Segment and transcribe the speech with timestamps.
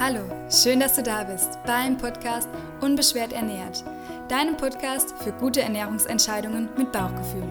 [0.00, 2.48] Hallo, schön, dass du da bist beim Podcast
[2.80, 3.84] Unbeschwert ernährt,
[4.28, 7.46] deinem Podcast für gute Ernährungsentscheidungen mit Bauchgefühl.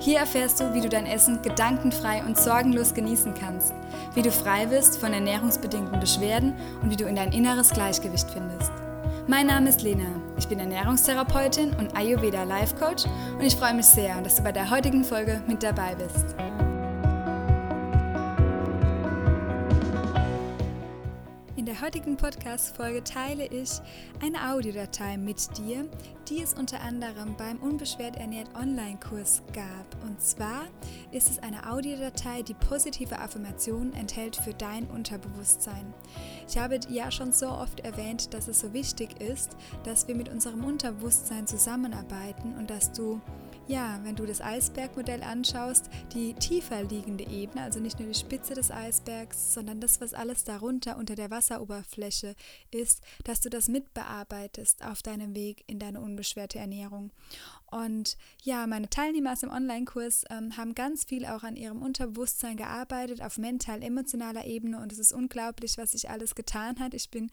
[0.00, 3.72] Hier erfährst du, wie du dein Essen gedankenfrei und sorgenlos genießen kannst,
[4.14, 8.72] wie du frei bist von ernährungsbedingten Beschwerden und wie du in dein inneres Gleichgewicht findest.
[9.28, 13.04] Mein Name ist Lena, ich bin Ernährungstherapeutin und Ayurveda Life Coach
[13.38, 16.34] und ich freue mich sehr, dass du bei der heutigen Folge mit dabei bist.
[21.80, 23.70] Heutigen Podcast-Folge teile ich
[24.20, 25.88] eine Audiodatei mit dir,
[26.28, 30.02] die es unter anderem beim Unbeschwert ernährt Online-Kurs gab.
[30.04, 30.64] Und zwar
[31.12, 35.94] ist es eine Audiodatei, die positive Affirmationen enthält für dein Unterbewusstsein.
[36.48, 40.28] Ich habe ja schon so oft erwähnt, dass es so wichtig ist, dass wir mit
[40.28, 43.20] unserem Unterbewusstsein zusammenarbeiten und dass du
[43.68, 48.54] ja, wenn du das Eisbergmodell anschaust, die tiefer liegende Ebene, also nicht nur die Spitze
[48.54, 52.34] des Eisbergs, sondern das, was alles darunter unter der Wasseroberfläche
[52.70, 57.12] ist, dass du das mitbearbeitest auf deinem Weg in deine unbeschwerte Ernährung.
[57.70, 62.56] Und ja, meine Teilnehmer aus dem Online-Kurs ähm, haben ganz viel auch an ihrem Unterbewusstsein
[62.56, 64.80] gearbeitet, auf mental-emotionaler Ebene.
[64.80, 66.94] Und es ist unglaublich, was sich alles getan hat.
[66.94, 67.30] Ich bin,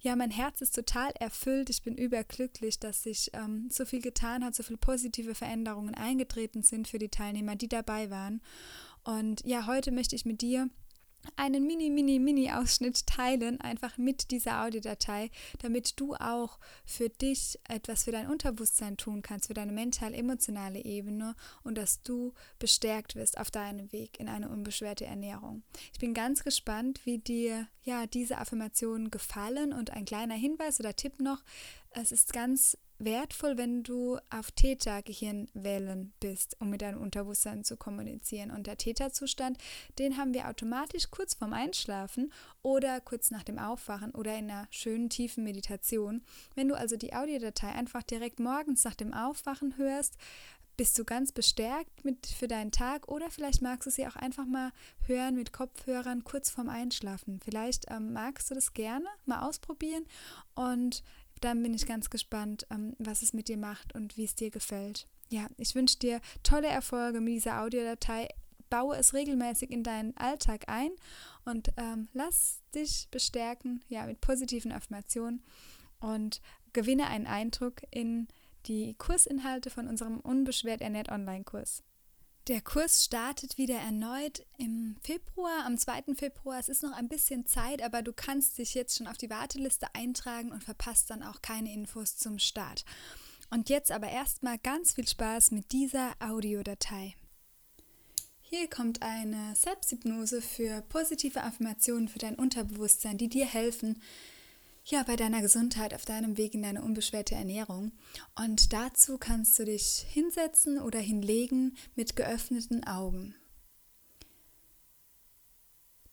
[0.00, 1.70] ja, mein Herz ist total erfüllt.
[1.70, 6.62] Ich bin überglücklich, dass sich ähm, so viel getan hat, so viele positive Veränderungen eingetreten
[6.62, 8.40] sind für die Teilnehmer, die dabei waren.
[9.04, 10.68] Und ja, heute möchte ich mit dir
[11.36, 17.58] einen mini, mini, mini Ausschnitt teilen, einfach mit dieser Audiodatei, damit du auch für dich
[17.68, 23.38] etwas für dein Unterbewusstsein tun kannst, für deine mental-emotionale Ebene und dass du bestärkt wirst
[23.38, 25.62] auf deinem Weg in eine unbeschwerte Ernährung.
[25.92, 30.94] Ich bin ganz gespannt, wie dir ja diese Affirmationen gefallen und ein kleiner Hinweis oder
[30.94, 31.42] Tipp noch,
[31.90, 38.50] es ist ganz wertvoll, wenn du auf Theta-Gehirnwellen bist, um mit deinem Unterbewusstsein zu kommunizieren.
[38.50, 39.58] Und der Theta-Zustand,
[39.98, 44.68] den haben wir automatisch kurz vorm Einschlafen oder kurz nach dem Aufwachen oder in einer
[44.70, 46.22] schönen tiefen Meditation.
[46.54, 50.16] Wenn du also die Audiodatei einfach direkt morgens nach dem Aufwachen hörst,
[50.76, 54.44] bist du ganz bestärkt mit für deinen Tag oder vielleicht magst du sie auch einfach
[54.44, 54.72] mal
[55.06, 57.40] hören mit Kopfhörern kurz vorm Einschlafen.
[57.42, 60.04] Vielleicht ähm, magst du das gerne mal ausprobieren
[60.54, 61.02] und
[61.40, 64.50] dann bin ich ganz gespannt, ähm, was es mit dir macht und wie es dir
[64.50, 65.06] gefällt.
[65.28, 68.28] Ja, ich wünsche dir tolle Erfolge mit dieser Audiodatei.
[68.68, 70.90] Baue es regelmäßig in deinen Alltag ein
[71.44, 75.44] und ähm, lass dich bestärken, ja, mit positiven Affirmationen
[76.00, 76.40] und
[76.72, 78.26] gewinne einen Eindruck in
[78.66, 81.84] die Kursinhalte von unserem Unbeschwert ernährt Online-Kurs.
[82.48, 86.14] Der Kurs startet wieder erneut im Februar, am 2.
[86.14, 86.60] Februar.
[86.60, 89.88] Es ist noch ein bisschen Zeit, aber du kannst dich jetzt schon auf die Warteliste
[89.96, 92.84] eintragen und verpasst dann auch keine Infos zum Start.
[93.50, 97.16] Und jetzt aber erstmal ganz viel Spaß mit dieser Audiodatei.
[98.42, 104.00] Hier kommt eine Selbsthypnose für positive Affirmationen für dein Unterbewusstsein, die dir helfen,
[104.88, 107.90] ja, bei deiner Gesundheit auf deinem Weg in deine unbeschwerte Ernährung.
[108.36, 113.34] Und dazu kannst du dich hinsetzen oder hinlegen mit geöffneten Augen.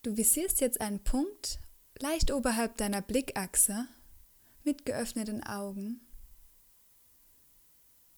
[0.02, 1.60] Du visierst jetzt einen Punkt
[2.00, 3.86] leicht oberhalb deiner Blickachse
[4.64, 6.00] mit geöffneten Augen.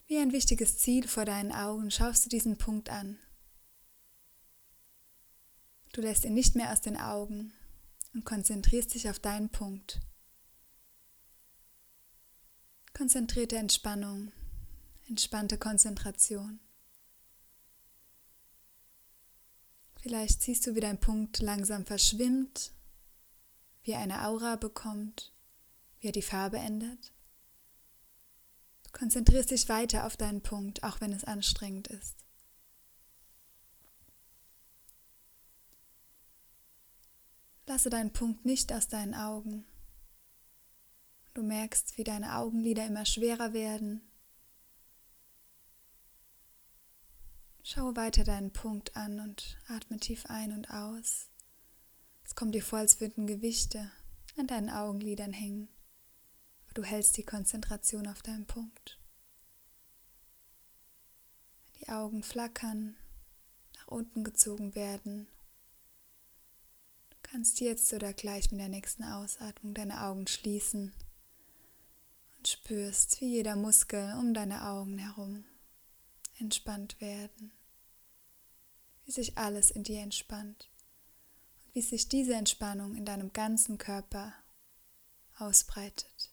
[0.07, 3.19] Wie ein wichtiges Ziel vor deinen Augen schaust du diesen Punkt an.
[5.93, 7.53] Du lässt ihn nicht mehr aus den Augen
[8.13, 9.99] und konzentrierst dich auf deinen Punkt.
[12.97, 14.31] Konzentrierte Entspannung,
[15.07, 16.59] entspannte Konzentration.
[20.01, 22.71] Vielleicht siehst du, wie dein Punkt langsam verschwimmt,
[23.83, 25.31] wie er eine Aura bekommt,
[25.99, 27.13] wie er die Farbe ändert.
[28.81, 32.15] Du konzentrierst dich weiter auf deinen Punkt, auch wenn es anstrengend ist.
[37.67, 39.67] Lasse deinen Punkt nicht aus deinen Augen.
[41.37, 44.01] Du merkst, wie deine Augenlider immer schwerer werden.
[47.61, 51.29] Schau weiter deinen Punkt an und atme tief ein und aus.
[52.25, 53.91] Es kommt dir vor, als würden Gewichte
[54.35, 55.69] an deinen Augenlidern hängen.
[56.73, 58.99] Du hältst die Konzentration auf deinen Punkt.
[61.79, 62.95] Die Augen flackern,
[63.75, 65.27] nach unten gezogen werden.
[67.11, 70.95] Du kannst jetzt oder gleich mit der nächsten Ausatmung deine Augen schließen
[72.47, 75.45] spürst, wie jeder Muskel um deine Augen herum
[76.39, 77.51] entspannt werden,
[79.05, 80.69] wie sich alles in dir entspannt
[81.65, 84.33] und wie sich diese Entspannung in deinem ganzen Körper
[85.37, 86.31] ausbreitet.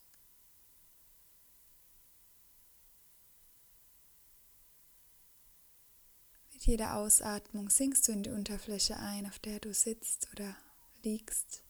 [6.53, 10.57] Mit jeder Ausatmung sinkst du in die Unterfläche ein, auf der du sitzt oder
[11.03, 11.64] liegst.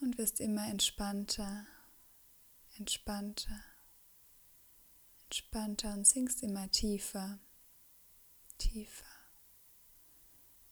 [0.00, 1.66] Und wirst immer entspannter,
[2.78, 3.60] entspannter,
[5.24, 7.38] entspannter und sinkst immer tiefer,
[8.58, 9.04] tiefer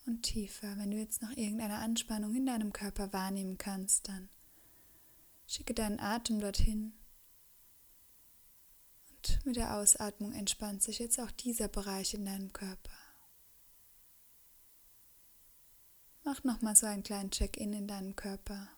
[0.06, 0.76] und tiefer.
[0.78, 4.28] Wenn du jetzt noch irgendeine Anspannung in deinem Körper wahrnehmen kannst, dann
[5.46, 6.94] schicke deinen Atem dorthin.
[9.10, 12.90] Und mit der Ausatmung entspannt sich jetzt auch dieser Bereich in deinem Körper.
[16.24, 18.68] Mach nochmal so einen kleinen Check-in in deinem Körper.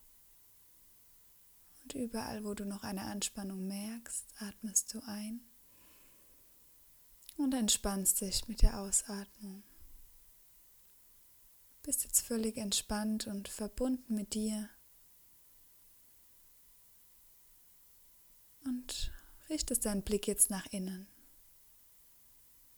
[1.90, 5.40] Und überall, wo du noch eine Anspannung merkst, atmest du ein
[7.36, 9.64] und entspannst dich mit der Ausatmung.
[11.82, 14.70] Bist jetzt völlig entspannt und verbunden mit dir.
[18.64, 19.10] Und
[19.48, 21.08] richtest deinen Blick jetzt nach innen.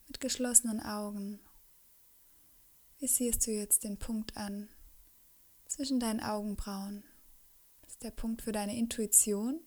[0.06, 1.38] Mit geschlossenen Augen
[2.98, 4.70] visierst du jetzt den Punkt an
[5.66, 7.04] zwischen deinen Augenbrauen.
[8.02, 9.60] Der Punkt für deine Intuition.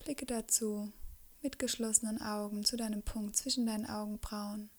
[0.00, 0.92] Blicke dazu
[1.40, 4.70] mit geschlossenen Augen zu deinem Punkt zwischen deinen Augenbrauen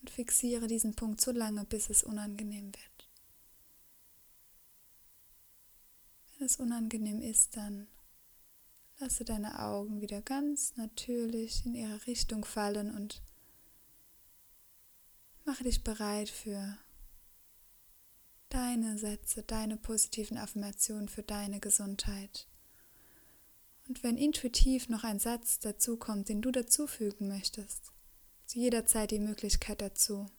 [0.00, 3.08] und fixiere diesen Punkt so lange, bis es unangenehm wird.
[6.32, 7.86] Wenn es unangenehm ist, dann
[8.98, 13.22] lasse deine Augen wieder ganz natürlich in ihre Richtung fallen und
[15.46, 16.76] Mache dich bereit für
[18.56, 22.48] deine Sätze, deine positiven Affirmationen für deine Gesundheit.
[23.86, 27.92] Und wenn intuitiv noch ein Satz dazu kommt, den du dazufügen möchtest,
[28.46, 30.30] zu jeder Zeit die Möglichkeit dazu.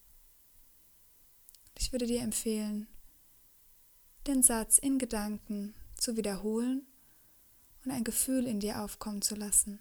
[1.77, 2.87] Ich würde dir empfehlen,
[4.25, 6.87] den Satz in Gedanken zu wiederholen
[7.85, 9.79] und ein Gefühl in dir aufkommen zu lassen.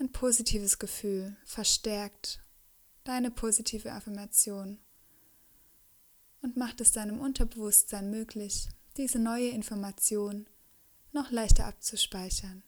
[0.00, 2.40] Ein positives Gefühl verstärkt
[3.04, 4.78] deine positive Affirmation
[6.44, 8.68] und macht es deinem Unterbewusstsein möglich,
[8.98, 10.46] diese neue Information
[11.10, 12.62] noch leichter abzuspeichern.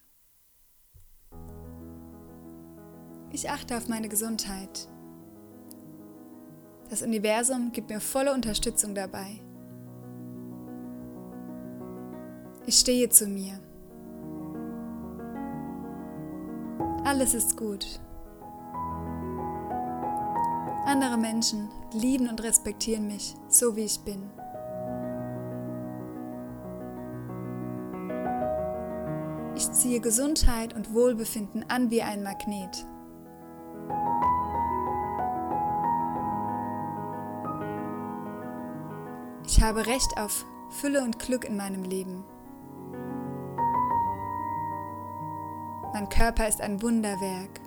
[3.31, 4.89] Ich achte auf meine Gesundheit.
[6.89, 9.41] Das Universum gibt mir volle Unterstützung dabei.
[12.65, 13.59] Ich stehe zu mir.
[17.03, 18.01] Alles ist gut.
[20.87, 24.31] Andere Menschen lieben und respektieren mich, so wie ich bin.
[29.57, 32.85] Ich ziehe Gesundheit und Wohlbefinden an wie ein Magnet.
[39.45, 42.23] Ich habe Recht auf Fülle und Glück in meinem Leben.
[45.91, 47.59] Mein Körper ist ein Wunderwerk.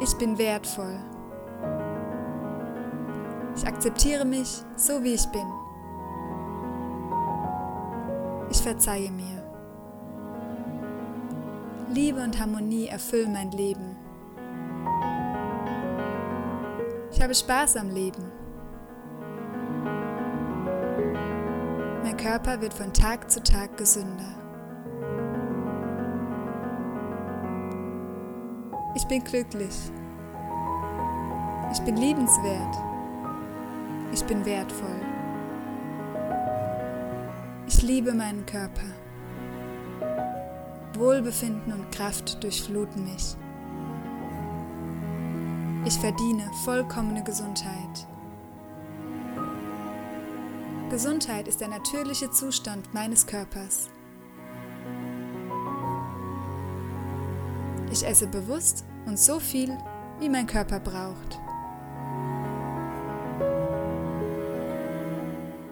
[0.00, 0.98] Ich bin wertvoll.
[3.56, 5.46] Ich akzeptiere mich so, wie ich bin.
[8.50, 9.42] Ich verzeihe mir.
[11.88, 13.96] Liebe und Harmonie erfüllen mein Leben.
[17.10, 18.30] Ich habe Spaß am Leben.
[22.02, 24.45] Mein Körper wird von Tag zu Tag gesünder.
[28.96, 29.74] Ich bin glücklich.
[31.70, 32.76] Ich bin liebenswert.
[34.10, 35.00] Ich bin wertvoll.
[37.68, 38.86] Ich liebe meinen Körper.
[40.94, 43.36] Wohlbefinden und Kraft durchfluten mich.
[45.84, 48.08] Ich verdiene vollkommene Gesundheit.
[50.88, 53.90] Gesundheit ist der natürliche Zustand meines Körpers.
[57.96, 59.70] Ich esse bewusst und so viel,
[60.20, 61.40] wie mein Körper braucht.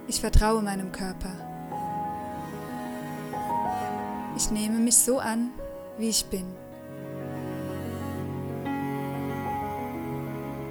[0.09, 1.35] Ich vertraue meinem Körper.
[4.39, 5.51] Ich nehme mich so an,
[5.99, 6.47] wie ich bin.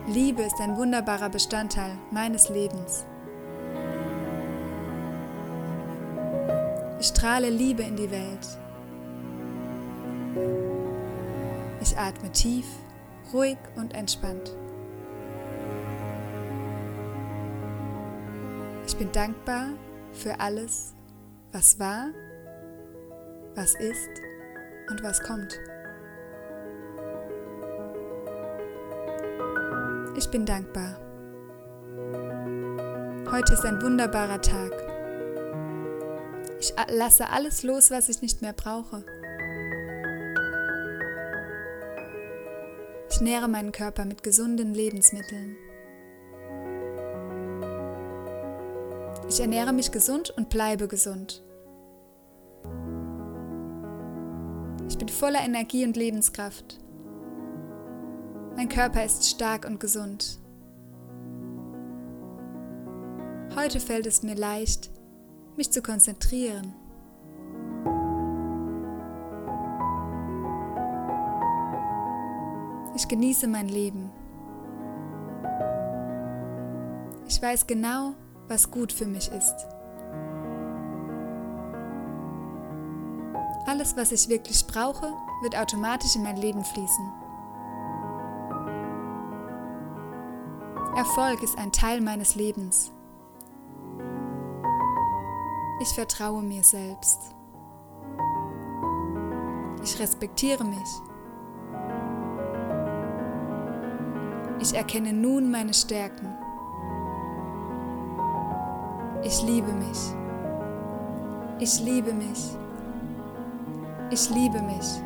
[0.07, 3.05] Liebe ist ein wunderbarer Bestandteil meines Lebens.
[6.99, 8.62] Ich strahle Liebe in die Welt.
[11.93, 12.65] Ich atme tief,
[13.31, 14.57] ruhig und entspannt.
[18.87, 19.67] Ich bin dankbar
[20.11, 20.95] für alles,
[21.51, 22.07] was war,
[23.53, 24.09] was ist
[24.89, 25.59] und was kommt.
[30.17, 30.99] Ich bin dankbar.
[33.31, 34.71] Heute ist ein wunderbarer Tag.
[36.59, 39.05] Ich lasse alles los, was ich nicht mehr brauche.
[43.13, 45.55] Ich nähre meinen Körper mit gesunden Lebensmitteln.
[49.29, 51.43] Ich ernähre mich gesund und bleibe gesund.
[54.89, 56.79] Ich bin voller Energie und Lebenskraft.
[58.55, 60.39] Mein Körper ist stark und gesund.
[63.55, 64.89] Heute fällt es mir leicht,
[65.55, 66.73] mich zu konzentrieren.
[72.95, 74.11] Ich genieße mein Leben.
[77.27, 78.13] Ich weiß genau,
[78.47, 79.55] was gut für mich ist.
[83.65, 87.11] Alles, was ich wirklich brauche, wird automatisch in mein Leben fließen.
[90.95, 92.91] Erfolg ist ein Teil meines Lebens.
[95.81, 97.19] Ich vertraue mir selbst.
[99.83, 101.12] Ich respektiere mich.
[104.63, 106.25] Ich erkenne nun meine Stärken.
[109.21, 109.97] Ich liebe mich.
[111.59, 112.55] Ich liebe mich.
[114.09, 115.01] Ich liebe mich.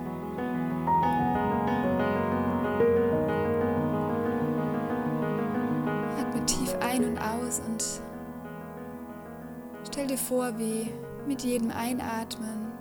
[6.20, 7.84] Atme tief ein und aus und
[9.88, 10.88] stell dir vor, wie
[11.28, 12.74] mit jedem Einatmen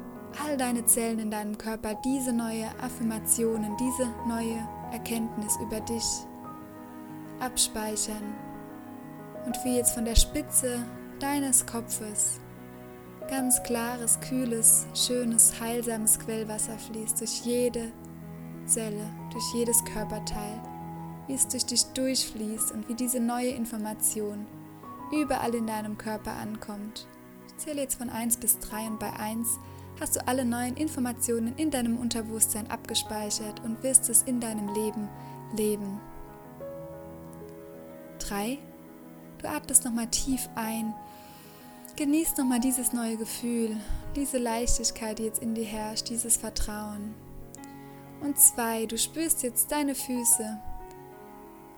[0.47, 4.59] all deine Zellen in deinem Körper diese neue Affirmationen, diese neue
[4.93, 6.27] Erkenntnis über dich
[7.41, 8.35] abspeichern
[9.45, 10.85] und wie jetzt von der Spitze
[11.21, 12.41] deines Kopfes
[13.29, 17.93] ganz klares, kühles, schönes, heilsames Quellwasser fließt durch jede
[18.67, 20.61] Zelle, durch jedes Körperteil,
[21.27, 24.47] wie es durch dich durchfließt und wie diese neue Information
[25.13, 27.07] überall in deinem Körper ankommt.
[27.49, 29.49] Ich zähle jetzt von 1 bis 3 und bei 1
[30.01, 35.09] hast du alle neuen Informationen in deinem Unterbewusstsein abgespeichert und wirst es in deinem Leben
[35.57, 36.01] leben.
[38.29, 38.59] 3.
[39.39, 40.95] Du atmest nochmal tief ein.
[41.97, 43.77] Genieß nochmal dieses neue Gefühl,
[44.15, 47.15] diese Leichtigkeit, die jetzt in dir herrscht, dieses Vertrauen.
[48.21, 50.59] Und zwei, du spürst jetzt deine Füße,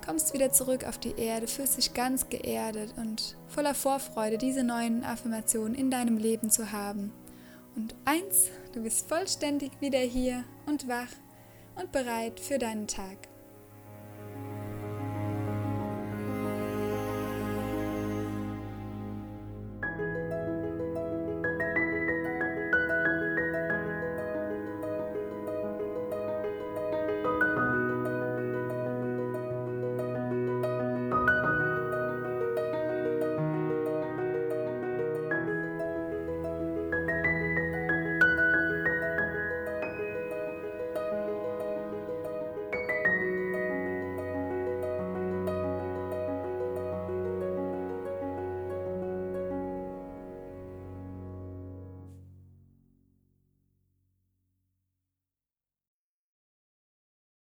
[0.05, 5.05] kommst wieder zurück auf die Erde, fühlst dich ganz geerdet und voller Vorfreude, diese neuen
[5.05, 7.13] Affirmationen in deinem Leben zu haben.
[7.77, 11.13] Und eins, du bist vollständig wieder hier und wach
[11.77, 13.29] und bereit für deinen Tag.